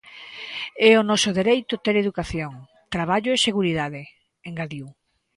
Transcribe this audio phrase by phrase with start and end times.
[0.89, 2.53] "É o noso dereito ter educación,
[2.93, 4.01] traballo e seguridade",
[4.49, 4.87] engadiu.